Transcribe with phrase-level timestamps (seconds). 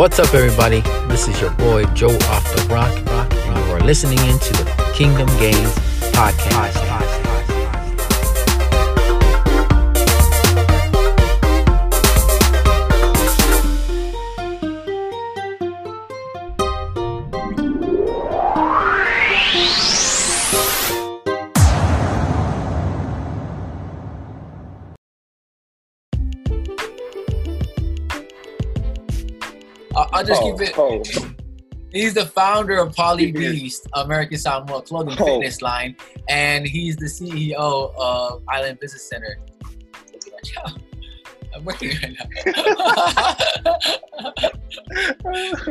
[0.00, 0.80] What's up, everybody?
[1.08, 5.28] This is your boy Joe Off the Rock, and you are listening into the Kingdom
[5.38, 5.74] Games
[6.14, 6.99] podcast.
[30.12, 30.74] I'll just Oh, keep it.
[30.78, 31.02] oh.
[31.92, 35.24] He's the founder of Poly Beast, American Samoa clothing Oh.
[35.26, 35.96] fitness line,
[36.28, 39.38] and he's the CEO of Island Business Center.
[40.32, 40.78] Watch out.
[41.52, 43.74] I'm working right now.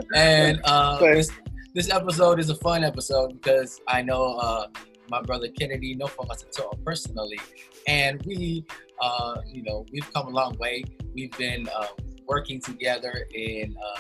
[0.16, 1.32] and uh, this,
[1.74, 4.68] this episode is a fun episode because I know uh,
[5.10, 7.40] my brother Kennedy, no from us at all personally,
[7.88, 8.66] and we,
[9.02, 10.84] uh, you know, we've come a long way.
[11.14, 11.88] We've been uh,
[12.28, 14.00] working together in, uh,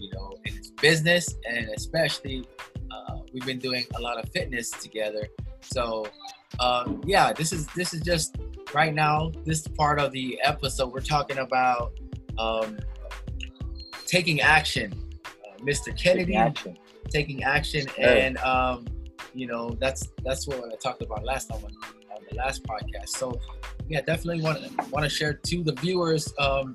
[0.00, 2.44] you know, in his business, and especially
[2.90, 5.28] uh, we've been doing a lot of fitness together.
[5.60, 6.06] So,
[6.58, 8.36] um, yeah, this is this is just
[8.74, 9.30] right now.
[9.44, 11.92] This part of the episode we're talking about
[12.38, 12.78] um,
[14.06, 14.92] taking action.
[15.26, 15.96] Uh, Mr.
[15.96, 16.76] Kennedy action.
[17.10, 18.26] taking action Hey.
[18.26, 18.86] and um
[19.34, 21.72] you know that's that's what i talked about last time on,
[22.16, 23.38] on the last podcast so
[23.88, 26.74] yeah definitely want to want to share to the viewers um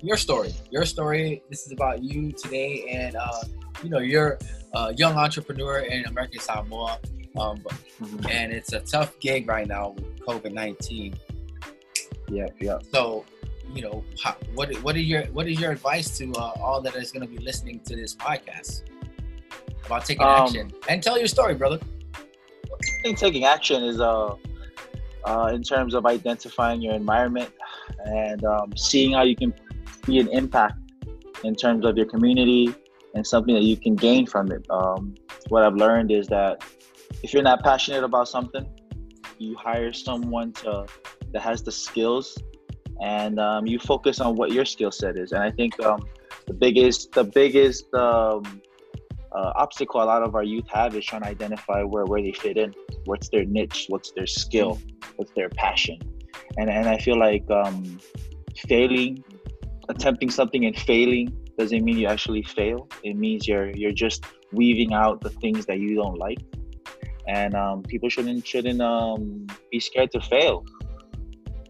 [0.00, 3.42] your story your story this is about you today and uh
[3.82, 4.38] you know you're
[4.74, 6.98] a young entrepreneur in american samoa
[7.38, 7.58] um
[8.00, 8.30] Mhm.
[8.30, 11.14] and it's a tough gig right now with covid-19
[12.28, 12.78] Yeah, yeah.
[12.92, 13.24] so
[13.74, 14.04] you know
[14.54, 17.32] what what are your what is your advice to uh, all that is going to
[17.36, 18.82] be listening to this podcast
[19.86, 21.78] about taking Um, action and tell your story brother
[22.72, 24.34] I think taking action is uh,
[25.24, 27.50] uh, in terms of identifying your environment
[28.06, 29.54] and um, seeing how you can
[30.06, 30.78] be an impact
[31.44, 32.74] in terms of your community
[33.14, 34.64] and something that you can gain from it.
[34.70, 35.14] Um,
[35.48, 36.64] what I've learned is that
[37.22, 38.66] if you're not passionate about something,
[39.38, 40.86] you hire someone to
[41.32, 42.38] that has the skills,
[43.02, 45.32] and um, you focus on what your skill set is.
[45.32, 46.04] And I think um,
[46.46, 48.42] the biggest the biggest um,
[49.34, 52.32] uh, obstacle a lot of our youth have is trying to identify where, where they
[52.32, 52.74] fit in,
[53.06, 54.78] what's their niche, what's their skill,
[55.16, 55.98] what's their passion,
[56.58, 57.98] and and I feel like um,
[58.68, 59.24] failing,
[59.88, 62.88] attempting something and failing doesn't mean you actually fail.
[63.02, 66.38] It means you're you're just weaving out the things that you don't like,
[67.26, 70.64] and um, people shouldn't shouldn't um, be scared to fail,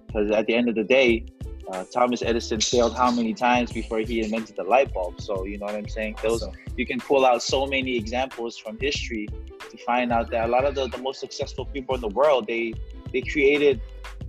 [0.07, 1.25] because at the end of the day.
[1.73, 5.21] Uh, Thomas Edison failed how many times before he invented the light bulb?
[5.21, 6.17] So you know what I'm saying.
[6.21, 6.45] Those
[6.77, 9.29] you can pull out so many examples from history
[9.71, 12.49] to find out that a lot of the, the most successful people in the world
[12.49, 12.75] they
[13.13, 13.81] they created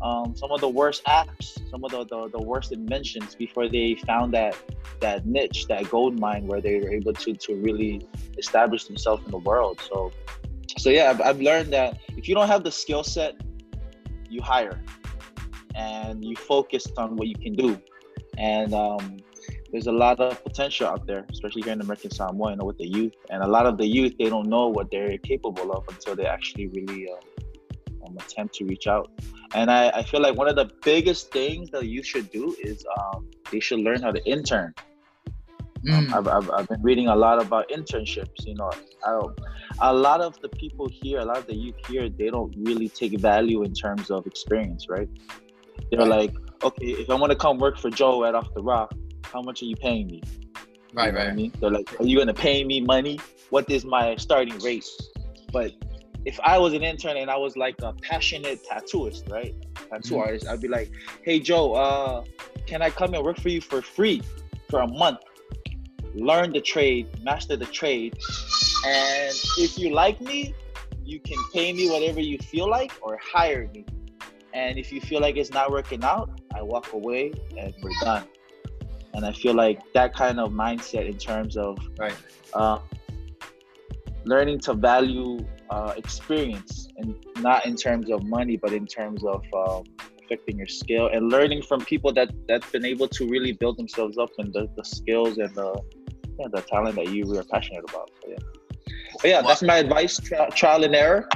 [0.01, 3.95] um, some of the worst apps some of the, the, the worst inventions before they
[4.05, 4.55] found that
[4.99, 9.31] that niche that gold mine where they were able to to really establish themselves in
[9.31, 10.11] the world so
[10.77, 13.35] so yeah I've, I've learned that if you don't have the skill set
[14.29, 14.81] you hire
[15.75, 17.79] and you focus on what you can do
[18.37, 19.17] and um,
[19.73, 22.77] there's a lot of potential out there, especially here in American Samoa, you know, with
[22.77, 23.13] the youth.
[23.31, 26.27] And a lot of the youth, they don't know what they're capable of until they
[26.27, 27.17] actually really um,
[28.19, 29.09] um, attempt to reach out.
[29.53, 32.85] And I, I feel like one of the biggest things that you should do is
[32.99, 34.73] um, they should learn how to intern.
[35.85, 38.45] Mm, I've, I've, I've been reading a lot about internships.
[38.45, 38.71] You know,
[39.05, 39.39] I don't,
[39.81, 42.89] a lot of the people here, a lot of the youth here, they don't really
[42.89, 45.09] take value in terms of experience, right?
[45.91, 46.07] They're Right.
[46.07, 48.93] like, okay, if I want to come work for Joe at Off the Rock,
[49.25, 50.21] how much are you paying me?
[50.93, 51.53] right You know what I right mean?
[51.59, 53.19] They're like, are you gonna pay me money?
[53.49, 54.85] What is my starting rate?
[55.51, 55.73] But
[56.25, 59.53] if I was an intern and I was like a passionate tattooist, right?
[59.89, 60.21] Tattoo Mhm.
[60.21, 60.89] artist, I'd be like,
[61.23, 62.23] hey Joe, uh,
[62.65, 64.21] can I come and work for you for free
[64.69, 65.19] for a month?
[66.15, 68.17] Learn the trade, master the trade,
[68.85, 70.53] and if you like me,
[71.03, 73.85] you can pay me whatever you feel like or hire me.
[74.53, 78.25] And if you feel like it's not working out, I walk away and we're done.
[79.15, 82.15] And I feel like that kind of mindset in terms of right
[82.53, 82.79] uh,
[84.25, 85.39] learning to value
[85.69, 89.83] uh, experience and not in terms of money, but in terms of um,
[90.23, 94.17] affecting your skill and learning from people that that's been able to really build themselves
[94.17, 95.73] up and the, the skills and the
[96.39, 98.09] yeah, the talent that you were passionate about.
[98.23, 98.37] So, yeah.
[99.21, 100.17] But yeah, that's my advice.
[100.19, 101.27] Tri- trial and error.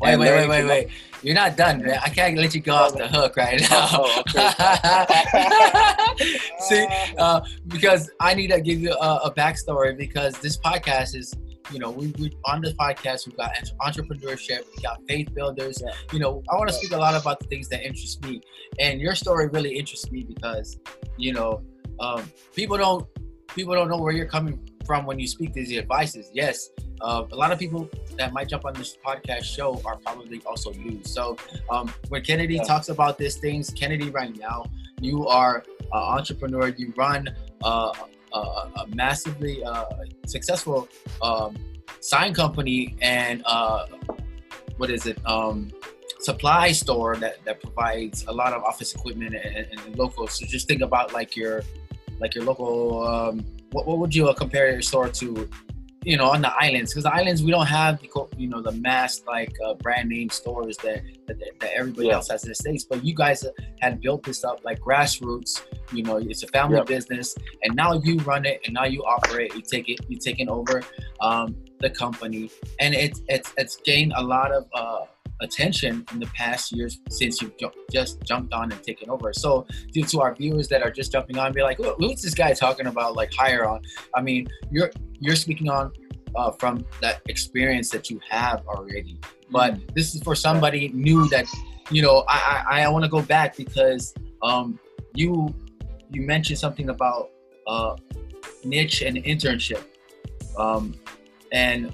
[0.00, 0.88] wait And wait wait wait wait
[1.22, 4.22] you're not done man i can't let you go off the hook right now Oh,
[6.68, 6.86] see
[7.18, 11.34] uh, because I need to give you a, a backstory because this podcast is,
[11.72, 15.82] you know, we, we on this podcast we've got entrepreneurship, we got faith builders.
[15.84, 15.92] Yeah.
[16.12, 18.40] You know, I want to speak a lot about the things that interest me,
[18.78, 20.78] and your story really interests me because,
[21.16, 21.62] you know,
[22.00, 23.06] um, people don't
[23.48, 26.30] people don't know where you're coming from when you speak these advices.
[26.32, 26.70] Yes,
[27.00, 30.72] uh, a lot of people that might jump on this podcast show are probably also
[30.72, 31.00] you.
[31.04, 31.36] So
[31.70, 32.64] um, when Kennedy yeah.
[32.64, 34.64] talks about these things, Kennedy, right now,
[35.00, 36.68] you are an entrepreneur.
[36.68, 37.28] You run
[37.62, 37.92] uh,
[38.38, 39.84] a, massively uh,
[40.26, 40.88] successful
[41.22, 41.56] um,
[42.00, 43.86] sign company and uh,
[44.76, 45.18] what is it?
[45.26, 45.70] Um,
[46.20, 50.26] supply store that, that provides a lot of office equipment and, and local.
[50.28, 51.62] So just think about like your
[52.20, 53.06] like your local.
[53.06, 55.48] Um, what, what would you compare your store to?
[56.02, 58.72] You know, on the islands, because the islands we don't have the you know the
[58.72, 62.14] mass like uh, brand name stores that that, that everybody yeah.
[62.14, 62.84] else has in the states.
[62.84, 63.44] But you guys
[63.80, 65.62] had built this up like grassroots.
[65.92, 69.54] You know, it's a family business, and now you run it, and now you operate.
[69.54, 70.00] You take it.
[70.08, 70.82] You taking over
[71.20, 72.50] um, the company,
[72.80, 75.04] and it's it's it's gained a lot of uh,
[75.42, 79.32] attention in the past years since you've ju- just jumped on and taken over.
[79.32, 82.52] So, due to our viewers that are just jumping on, be like, "Who's this guy
[82.54, 83.82] talking about?" Like higher on.
[84.14, 84.90] I mean, you're
[85.20, 85.92] you're speaking on
[86.34, 89.18] uh, from that experience that you have already.
[89.50, 89.94] But mm.
[89.94, 91.46] this is for somebody new that
[91.90, 92.24] you know.
[92.28, 94.78] I I, I want to go back because um,
[95.14, 95.54] you
[96.10, 97.30] you mentioned something about
[97.66, 97.96] uh,
[98.64, 99.84] niche and internship.
[100.56, 100.94] Um,
[101.52, 101.92] and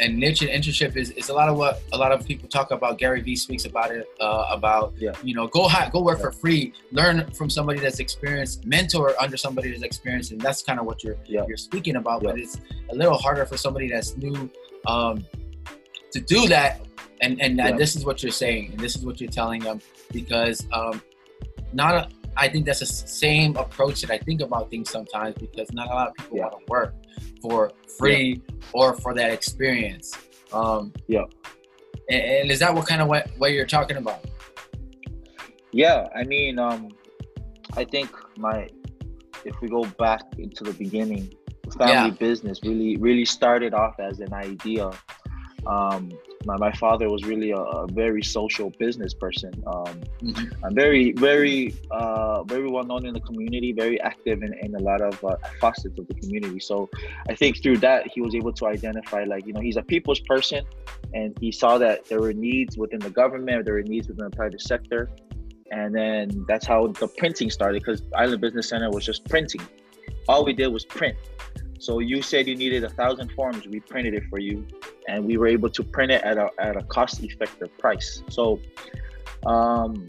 [0.00, 2.70] and niche and internship is, is a lot of what a lot of people talk
[2.70, 2.98] about.
[2.98, 5.12] Gary Vee speaks about it uh, about yeah.
[5.22, 6.24] you know go high, go work yeah.
[6.24, 10.80] for free, learn from somebody that's experienced, mentor under somebody that's experienced, and that's kind
[10.80, 11.44] of what you're yeah.
[11.46, 12.22] you're speaking about.
[12.22, 12.58] But it's
[12.90, 14.50] a little harder for somebody that's new
[14.86, 15.24] um,
[16.12, 16.80] to do that.
[17.20, 19.80] And and, and, this is what you're saying, and this is what you're telling them
[20.12, 21.00] because um,
[21.72, 25.72] not a, I think that's the same approach that I think about things sometimes because
[25.72, 26.94] not a lot of people want to work
[27.40, 28.54] for free yeah.
[28.72, 30.12] or for that experience.
[30.52, 31.24] Um, yeah.
[32.10, 34.24] And, and, is that what kind of what, way you're talking about?
[35.72, 36.90] Yeah, I mean, um,
[37.76, 38.68] I think my
[39.44, 41.34] if we go back into the beginning,
[41.76, 42.10] family yeah.
[42.10, 44.90] business really really started off as an idea
[45.66, 46.10] um,
[46.46, 49.52] my, my father was really a, a very social business person.
[49.66, 50.64] Um, mm-hmm.
[50.64, 54.78] I'm very, very, uh, very well known in the community, very active in, in a
[54.78, 56.60] lot of uh, facets of the community.
[56.60, 56.88] So
[57.28, 60.20] I think through that, he was able to identify, like, you know, he's a people's
[60.20, 60.64] person
[61.12, 64.36] and he saw that there were needs within the government, there were needs within the
[64.36, 65.10] private sector.
[65.70, 69.62] And then that's how the printing started because Island Business Center was just printing.
[70.28, 71.16] All we did was print.
[71.78, 74.66] So you said you needed a thousand forms, we printed it for you,
[75.14, 78.22] and we were able to print it at a at a cost effective price.
[78.28, 78.60] So,
[79.46, 80.06] um,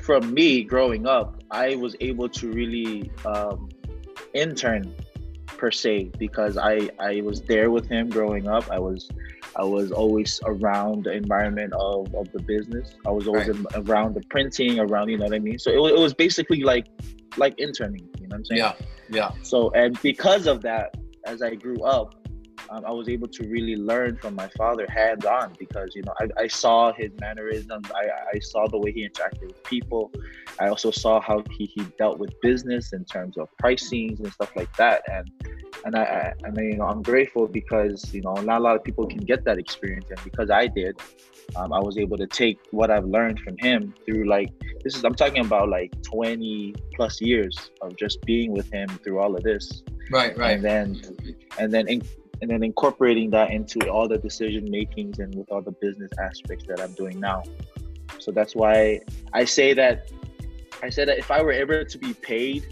[0.00, 3.68] from me growing up, I was able to really um,
[4.34, 4.94] intern
[5.46, 8.70] per se because I I was there with him growing up.
[8.70, 9.08] I was
[9.56, 12.94] I was always around the environment of, of the business.
[13.06, 13.56] I was always right.
[13.56, 15.58] in, around the printing, around you know what I mean.
[15.58, 16.86] So it, it was basically like
[17.38, 18.06] like interning.
[18.20, 18.58] You know what I'm saying?
[18.58, 18.74] Yeah.
[19.08, 19.30] Yeah.
[19.42, 20.94] So, and because of that,
[21.24, 22.15] as I grew up,
[22.70, 26.12] um, I was able to really learn from my father hands on because, you know,
[26.20, 27.90] I, I saw his mannerisms.
[27.94, 30.10] I, I saw the way he interacted with people.
[30.58, 34.50] I also saw how he, he dealt with business in terms of pricings and stuff
[34.56, 35.02] like that.
[35.10, 35.30] And,
[35.84, 38.84] and I, I, mean, you know, I'm grateful because, you know, not a lot of
[38.84, 40.06] people can get that experience.
[40.10, 40.98] And because I did,
[41.54, 44.50] um, I was able to take what I've learned from him through like
[44.82, 49.20] this is I'm talking about like 20 plus years of just being with him through
[49.20, 49.82] all of this.
[50.10, 50.54] Right, right.
[50.54, 51.02] And then
[51.58, 52.02] and then in,
[52.40, 56.66] and then incorporating that into all the decision makings and with all the business aspects
[56.66, 57.42] that I'm doing now.
[58.18, 59.00] So that's why
[59.32, 60.10] I say that
[60.82, 62.66] I said that if I were ever to be paid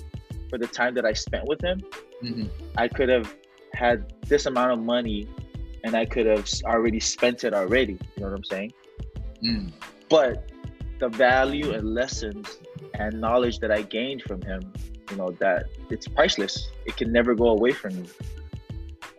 [0.50, 1.80] for the time that I spent with him,
[2.22, 2.46] mm-hmm.
[2.76, 3.34] I could have
[3.72, 5.28] had this amount of money
[5.84, 7.92] and I could have already spent it already.
[8.16, 8.72] You know what I'm saying?
[9.42, 9.72] Mm.
[10.08, 10.50] But
[10.98, 12.58] the value and lessons
[12.94, 14.72] and knowledge that I gained from him,
[15.10, 16.70] you know, that it's priceless.
[16.86, 18.06] It can never go away from you.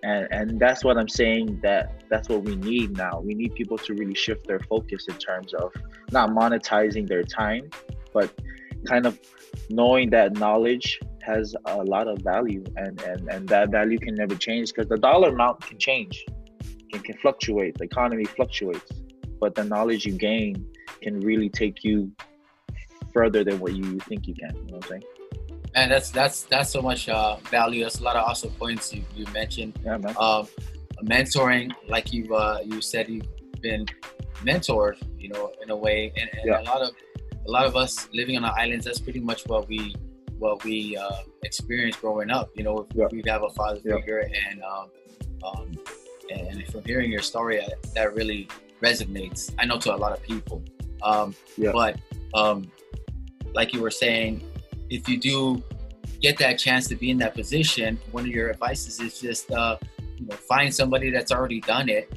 [0.06, 3.22] And and that's what I'm saying that that's what we need now.
[3.22, 5.74] We need people to really shift their focus in terms of
[6.12, 7.72] not monetizing their time,
[8.14, 8.32] but
[8.88, 9.20] kind of
[9.72, 14.36] knowing that knowledge has a lot of value and and, and that value can never
[14.36, 16.24] change because the dollar amount can change
[16.92, 17.76] can, can fluctuate.
[17.80, 18.92] The economy fluctuates,
[19.40, 20.68] but the knowledge you gain
[21.02, 22.12] can really take you
[23.12, 24.56] further than what you think you can.
[24.56, 25.04] You know what I'm saying?
[25.75, 27.84] And that's that's that's so much uh, value.
[27.84, 29.77] That's a lot of awesome points you, you mentioned.
[29.84, 30.15] Yeah, man.
[30.17, 30.48] Um,
[31.03, 33.27] mentoring, like you uh, you said, you've
[33.62, 33.86] been
[34.44, 36.62] mentored, you know, in a way, and, and yeah.
[36.62, 36.91] a lot of
[37.46, 38.86] a lot of us living on the islands.
[38.86, 39.96] That's pretty much what we
[40.39, 42.51] what we uh, experienced growing up.
[42.55, 43.08] You know, yeah.
[43.12, 44.50] we have a father figure, yeah.
[44.50, 44.89] and um,
[45.44, 45.72] um,
[46.32, 47.62] and from hearing your story,
[47.94, 48.48] that really
[48.82, 49.53] resonates.
[49.60, 50.63] I know to a lot of people.
[51.03, 51.72] Um, yeah.
[51.72, 52.00] But
[52.34, 52.72] um,
[53.53, 54.44] like you were saying,
[54.89, 55.63] if you do
[56.22, 59.77] get that chance to be in that position, one of your advices is just uh,
[60.18, 62.12] you know find somebody that's already done it,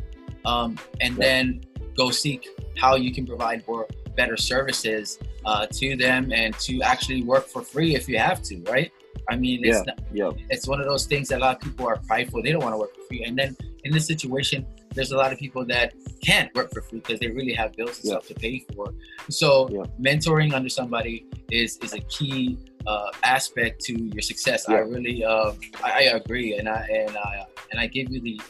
[0.44, 1.24] um, and Yeah.
[1.24, 1.60] then
[1.96, 2.46] go seek
[2.76, 7.62] how you can provide more better services uh, to them and to actually work for
[7.62, 8.90] free if you have to, right?
[9.30, 10.30] I mean, it's not, Yeah.
[10.48, 12.42] it's one of those things that a lot of people are prideful.
[12.42, 13.24] They don't want to work for free.
[13.24, 15.92] And then in this situation, there's a lot of people that
[16.22, 18.10] can't work for free because they really have bills and Yeah.
[18.12, 18.92] stuff to pay for.
[19.30, 19.84] So Yeah.
[20.00, 24.68] mentoring under somebody is is a key uh, aspect to your success.
[24.68, 25.52] I really uh,
[25.84, 28.40] I, I agree, and I and I and I give you the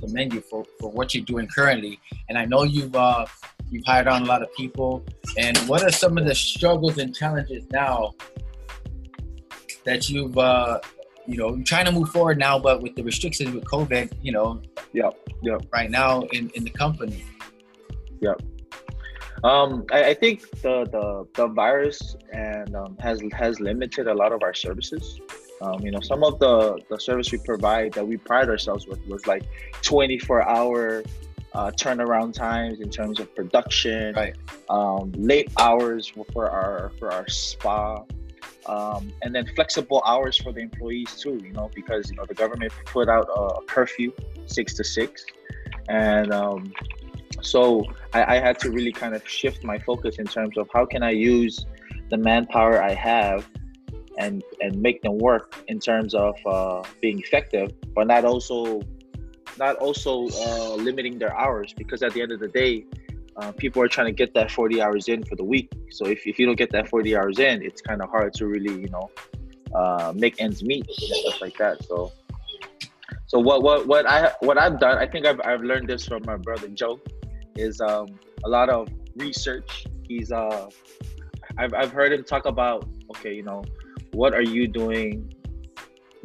[0.00, 1.98] commend you for, for what you're doing currently.
[2.28, 3.26] And I know you've uh,
[3.70, 5.04] you've hired on a lot of people.
[5.36, 8.12] And what are some of the struggles and challenges now
[9.84, 10.80] that you've uh,
[11.26, 14.32] you know you're trying to move forward now, but with the restrictions with COVID, you
[14.32, 14.60] know,
[14.92, 15.10] Yeah,
[15.42, 15.58] yeah.
[15.72, 17.24] right now in in the company.
[19.44, 24.32] Um, I, I think the, the the virus and um, has has limited a lot
[24.32, 25.20] of our services.
[25.60, 29.04] Um, you know, some of the the service we provide that we pride ourselves with
[29.06, 29.44] was like
[29.82, 31.04] 24 hour
[31.52, 34.36] uh, turnaround times in terms of production, Right.
[34.68, 38.02] um, late hours for our for our spa,
[38.68, 41.40] um, and then flexible hours for the employees too.
[41.42, 44.12] You know, because you know the government put out a curfew
[44.46, 45.24] six to six,
[45.88, 46.72] and um,
[47.42, 50.84] so I, I had to really kind of shift my focus in terms of how
[50.86, 51.66] can I use
[52.10, 53.48] the manpower I have
[54.18, 58.82] and and make them work in terms of uh, being effective, but not also
[59.58, 62.84] not also uh, limiting their hours because at the end of the day,
[63.40, 65.70] uh, people are trying to get that 40 hours in for the week.
[65.90, 68.46] So if, if you don't get that 40 hours in, it's kind of hard to
[68.46, 69.10] really you know
[69.74, 71.84] uh, make ends meet and stuff like that.
[71.84, 72.12] So
[73.26, 76.22] so what what what I what I've done, I think I've I've learned this from
[76.24, 77.00] my brother Joe,
[77.56, 79.86] is um, a lot of research.
[80.08, 80.68] He's uh,
[81.58, 83.64] I've I've heard him talk about okay, you know,
[84.12, 85.32] what are you doing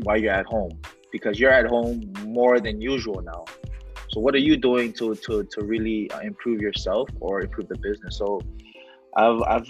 [0.03, 0.79] while you're at home?
[1.11, 3.45] Because you're at home more than usual now.
[4.13, 7.79] So what are you doing to to to really uh, improve yourself or improve the
[7.79, 8.17] business?
[8.17, 8.41] So
[9.17, 9.67] I've I've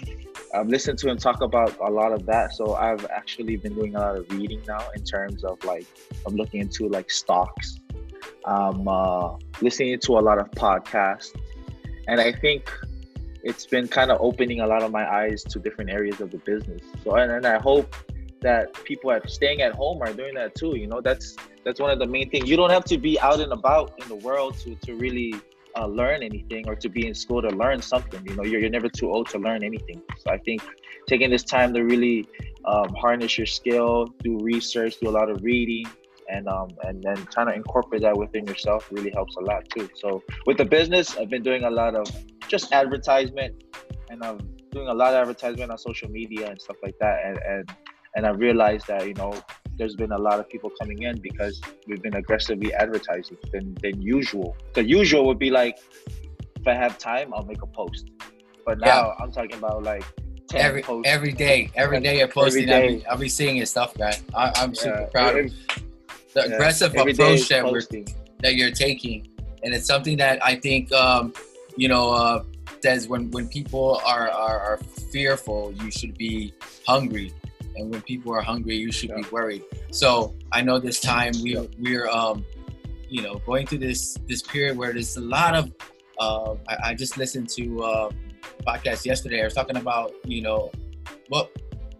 [0.54, 2.52] I've listened to him talk about a lot of that.
[2.52, 5.86] So I've actually been doing a lot of reading now in terms of like
[6.26, 7.80] I'm looking into like stocks.
[8.44, 11.34] I'm uh, listening to a lot of podcasts,
[12.06, 12.70] and I think
[13.42, 16.38] it's been kind of opening a lot of my eyes to different areas of the
[16.38, 16.82] business.
[17.02, 17.96] So and, and I hope
[18.42, 20.76] that people at staying at home are doing that too.
[20.76, 22.48] You know, that's that's one of the main things.
[22.48, 25.34] You don't have to be out and about in the world to to really
[25.76, 28.24] uh, learn anything or to be in school to learn something.
[28.28, 30.02] You know, you're, you're never too old to learn anything.
[30.18, 30.62] So I think
[31.06, 32.28] taking this time to really
[32.64, 35.86] um, harness your skill, do research, do a lot of reading,
[36.28, 39.88] and um, and then trying to incorporate that within yourself really helps a lot too.
[39.96, 42.06] So with the business, I've been doing a lot of
[42.48, 43.62] just advertisement,
[44.10, 44.38] and I'm
[44.70, 47.76] doing a lot of advertisement on social media and stuff like that, and and
[48.14, 49.32] and I realized that you know
[49.76, 54.00] there's been a lot of people coming in because we've been aggressively advertising than than
[54.00, 54.56] usual.
[54.74, 55.78] The usual would be like,
[56.56, 58.10] if I have time, I'll make a post.
[58.64, 60.04] But now I'm talking about like
[60.48, 61.10] 10 Every posts.
[61.10, 62.70] every day, every day you're Every posting.
[62.70, 63.06] I'll be.
[63.06, 64.14] I'll be seeing your stuff, man.
[64.34, 65.52] I, I'm super Yeah, proud of
[66.34, 67.82] the yeah, aggressive every day approach that we're
[68.40, 69.28] that you're taking,
[69.62, 71.32] and it's something that I think um,
[71.76, 72.44] you know uh,
[72.80, 74.78] says when when people are, are are
[75.12, 76.52] fearful, you should be
[76.86, 77.32] hungry,
[77.76, 79.62] and when people are hungry, you should be worried.
[79.90, 81.64] So I know this time we Yeah.
[81.78, 82.44] we're um,
[83.08, 85.72] you know going through this this period where there's a lot of
[86.18, 88.10] uh, I, I just listened to uh,
[88.60, 89.40] a podcast yesterday.
[89.42, 90.70] I was talking about you know
[91.28, 91.50] what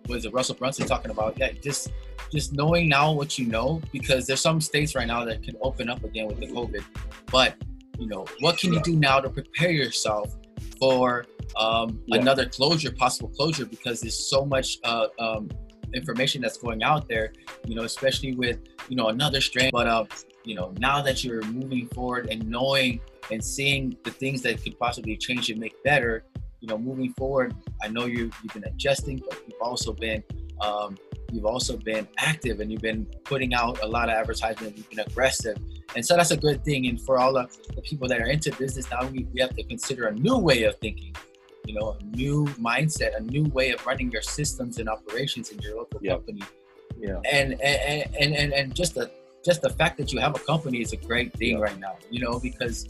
[0.09, 1.39] was it Russell Brunson talking about?
[1.39, 1.93] Yeah, just
[2.31, 5.89] just knowing now what you know because there's some states right now that can open
[5.89, 6.85] up again with the COVID,
[7.31, 7.55] but
[7.99, 10.35] you know what can you do now to prepare yourself
[10.79, 11.27] for
[11.57, 12.21] um, Yeah.
[12.21, 15.49] another closure, possible closure, because there's so much uh, um,
[15.95, 17.33] information that's going out there,
[17.67, 19.71] you know, especially with you know another strain.
[19.73, 20.05] But uh,
[20.45, 23.01] you know, now that you're moving forward and knowing
[23.31, 26.25] and seeing the things that could possibly change and make better,
[26.61, 30.23] you know, moving forward, I know you you've been adjusting, but you've also been
[30.61, 30.97] um,
[31.35, 34.77] you've also been active and you've been putting out a lot of advertisement.
[34.77, 35.57] You've been aggressive,
[35.97, 36.87] and so that's a good thing.
[36.87, 39.63] And for all the, the people that are into business now, we, we have to
[39.65, 41.15] consider a new way of thinking.
[41.67, 45.59] You know, a new mindset, a new way of running your systems and operations in
[45.61, 46.17] your local Yep.
[46.19, 46.43] company
[46.99, 47.21] Yeah.
[47.33, 49.11] and and and and, and just the
[49.49, 51.65] just the fact that you have a company is a great thing Yeah.
[51.67, 52.87] right now you know because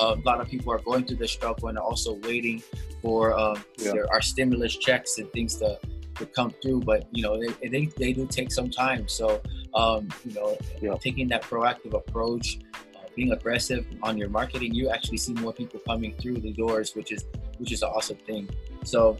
[0.00, 2.62] uh, a lot of people are going through this struggle and also waiting
[3.02, 3.92] for um, Yeah.
[3.92, 5.78] there are stimulus checks and things to,
[6.18, 9.40] to come through but you know they, they, they do take some time so
[9.74, 10.94] um, you know Yeah.
[11.00, 12.58] taking that proactive approach
[12.94, 16.94] uh, being aggressive on your marketing you actually see more people coming through the doors
[16.94, 17.24] which is
[17.58, 18.48] which is an awesome thing
[18.84, 19.16] so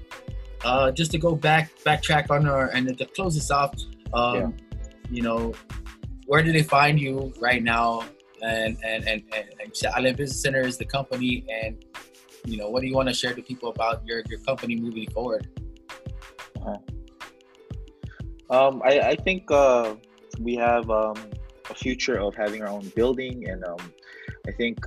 [0.65, 3.75] uh, just to go back backtrack on our and to close this off
[4.15, 4.49] um, Yeah.
[5.11, 5.53] you know,
[6.26, 8.03] where do they find you right now?
[8.43, 11.85] And and and and, and Island Business Center is the company, and
[12.45, 15.09] you know, what do you want to share to people about your your company moving
[15.11, 15.49] forward?
[18.50, 19.94] Um, I, I think uh,
[20.38, 21.16] we have um,
[21.70, 23.92] a future of having our own building, and um,
[24.46, 24.78] I think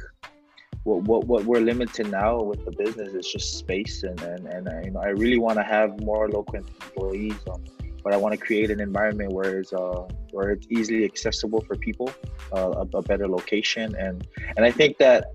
[0.83, 4.67] what, what what we're limited now with the business is just space, and and, and
[4.67, 7.63] uh, you know I really want to have more local employees, um,
[8.03, 11.75] but I want to create an environment where it's uh, where it's easily accessible for
[11.75, 12.09] people,
[12.53, 15.25] uh, a, a better location, and and I think that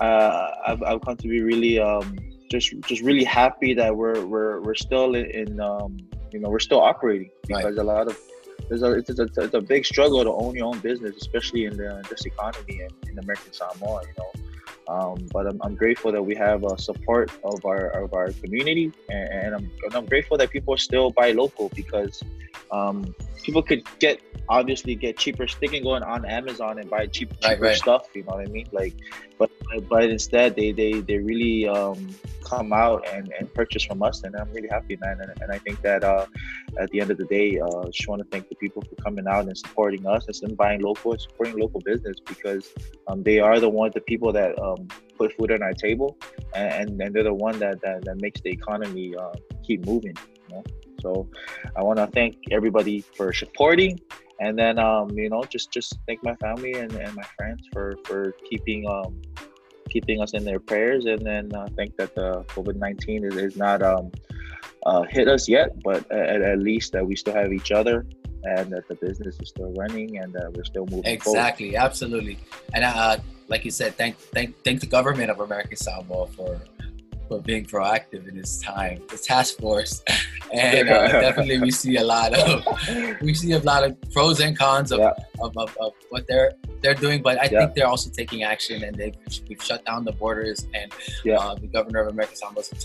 [0.00, 2.16] uh, I've, I've come to be really um,
[2.48, 5.60] just just really happy that we're we're we're still in.
[5.60, 5.96] um,
[6.32, 7.64] you know we're still operating Right.
[7.64, 8.18] because a lot of
[8.68, 11.76] there's a it's, a it's a big struggle to own your own business especially in
[11.76, 14.30] the this economy in, in American Samoa you know
[14.94, 18.92] um, but I'm, I'm grateful that we have uh, support of our of our community
[19.10, 22.22] and, and, I'm, and I'm grateful that people still buy local because
[22.72, 27.06] um, people could get obviously get cheaper they can go on, on Amazon and buy
[27.06, 27.76] cheap Right, cheaper right.
[27.76, 28.68] stuff you know what I mean?
[28.72, 28.94] Like
[29.38, 29.50] but
[29.88, 32.14] but instead they they, they really um,
[32.48, 35.20] come out and, and purchase from us and I'm really happy man.
[35.20, 36.26] And, and I think that uh,
[36.78, 39.26] at the end of the day uh, just want to thank the people for coming
[39.28, 42.72] out and supporting us and buying local and supporting local business because
[43.06, 44.88] um, they are the ones the people that um,
[45.18, 46.16] put food on our table
[46.54, 50.16] and, and they're the one that, that, that makes the economy uh, keep moving
[50.48, 50.64] you know?
[51.00, 51.28] So
[51.76, 54.00] I want to thank everybody for supporting
[54.40, 57.96] and then um, you know just just thank my family and, and my friends for
[58.04, 59.20] for keeping um,
[59.88, 63.82] keeping us in their prayers and then uh, think that the covid-19 is, is not
[63.82, 64.10] um,
[64.86, 68.06] uh, hit us yet but at, at least that we still have each other
[68.44, 71.38] and that the business is still running and that we're still moving forward.
[71.38, 72.38] Exactly, absolutely.
[72.74, 73.18] And uh,
[73.48, 76.60] like you said, thank thank thank the government of American Samoa for
[77.28, 79.02] for being proactive in this time.
[79.10, 80.02] The task force,
[80.52, 82.64] and uh, definitely we see a lot of
[83.22, 85.12] we see a lot of pros and cons of, Yeah.
[85.40, 87.22] of, of, of what they're they're doing.
[87.22, 87.60] But I Yeah.
[87.60, 89.14] think they're also taking action, and they've
[89.48, 90.66] we've shut down the borders.
[90.74, 90.92] And
[91.24, 91.36] Yeah.
[91.36, 92.76] uh, the governor of American Samoa is a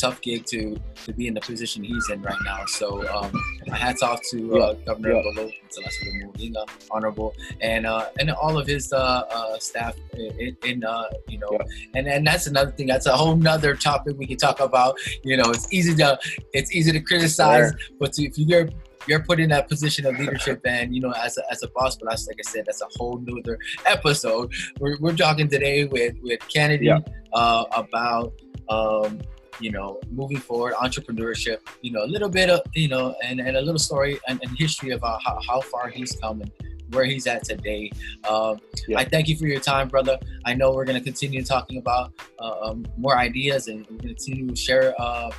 [0.00, 2.64] tough gig to to be in the position he's in right now.
[2.66, 3.32] So um,
[3.66, 5.22] my hats off to uh, Governor Yeah.
[5.24, 8.96] Lolo Celeste Moliga, honorable, and uh, and all of his uh,
[9.30, 11.58] uh, staff in, in uh, you know, Yeah.
[11.94, 12.86] and and that's another thing.
[12.86, 14.96] That's a whole nother topic we can talk about.
[15.22, 16.18] You know, it's easy to
[16.52, 18.68] it's easy to criticize, but to, if you're
[19.06, 21.94] you're put in that position of leadership and you know as a, as a boss
[21.96, 26.14] but that's like i said that's a whole nother episode we're, we're talking today with
[26.22, 27.00] with kennedy Yeah.
[27.34, 28.32] uh, about
[28.70, 29.20] um,
[29.60, 33.56] you know moving forward entrepreneurship you know a little bit of you know and, and
[33.56, 36.50] a little story and, and history about how, how far he's come and
[36.90, 37.90] where he's at today.
[38.28, 38.98] Um, Yeah.
[38.98, 40.18] i thank you for your time brother.
[40.44, 44.00] I know we're going to continue talking about uh, um, more ideas and we're going
[44.00, 45.30] to continue to share uh,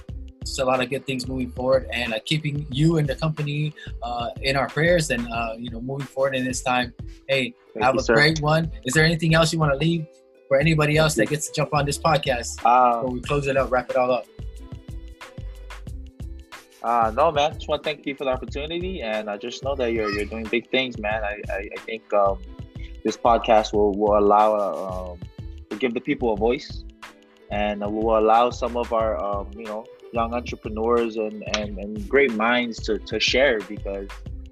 [0.43, 3.73] just a lot of good things moving forward and uh, keeping you and the company
[4.03, 6.93] uh, in our prayers and uh, you know moving forward in this time.
[7.27, 8.13] Hey Thank have you, a sir.
[8.15, 8.71] great one.
[8.83, 10.05] Is there anything else you want to leave
[10.47, 13.57] for anybody else that gets to jump on this podcast Uh, before we close it
[13.57, 14.25] up wrap it all up
[16.85, 17.51] Uh, no, man.
[17.53, 20.29] Just want to thank you for the opportunity, and I just know that you're you're
[20.33, 21.23] doing big things, man.
[21.23, 22.37] I I, I think um,
[23.03, 25.19] this podcast will will allow uh, um,
[25.71, 26.85] to give the people a voice,
[27.49, 29.81] and will allow some of our um, you know
[30.13, 34.07] young entrepreneurs and, and, and great minds to, to share because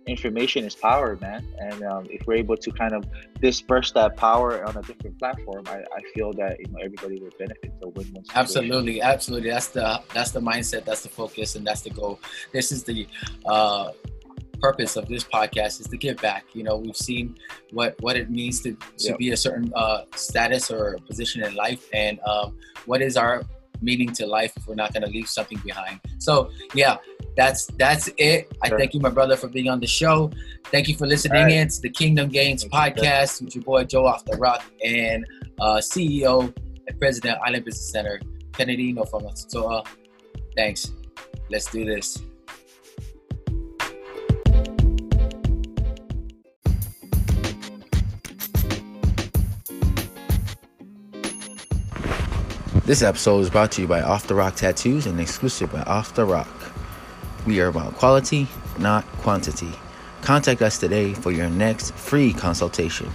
[0.07, 1.45] information is power, man.
[1.59, 3.05] And um, if we're able to kind of
[3.41, 7.31] disperse that power on a different platform, I, I feel that you know everybody will
[7.39, 7.73] benefit.
[7.81, 8.23] So win-win.
[8.35, 9.49] Absolutely, absolutely.
[9.49, 10.85] That's the that's the mindset.
[10.85, 12.19] That's the focus, and that's the goal.
[12.51, 13.07] This is the
[13.45, 13.91] uh,
[14.59, 16.45] purpose of this podcast is to give back.
[16.53, 17.35] You know, we've seen
[17.71, 19.17] what what it means to to Yep.
[19.17, 23.43] be a certain uh, status or position in life, and um, what is our
[23.81, 25.99] meaning to life if we're not going to leave something behind.
[26.19, 26.97] So yeah,
[27.35, 28.51] that's that's it.
[28.61, 28.79] I Sure.
[28.79, 30.31] thank you, my brother, for being on the show.
[30.65, 31.51] Thank you for listening right.
[31.51, 35.25] in to the Kingdom Games podcast with your boy Joe Off the Rock and
[35.59, 36.53] uh, CEO
[36.87, 38.19] and President Island Business Center
[38.53, 39.05] Kennedy no
[39.47, 39.83] So uh,
[40.55, 40.91] thanks.
[41.49, 42.21] Let's do this.
[52.85, 56.13] This episode is brought to you by Off the Rock Tattoos and exclusive by Off
[56.15, 56.49] the Rock.
[57.47, 59.71] We are about quality, not quantity.
[60.21, 63.09] Contact us today for your next free consultation.